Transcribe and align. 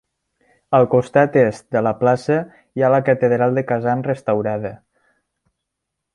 Al 0.77 0.85
costat 0.93 1.37
est 1.41 1.69
de 1.77 1.83
la 1.87 1.93
plaça 1.99 2.39
hi 2.81 2.87
ha 2.87 2.91
la 2.95 3.01
catedral 3.11 3.55
de 3.59 3.67
Kazan 3.73 4.03
restaurada. 4.09 4.75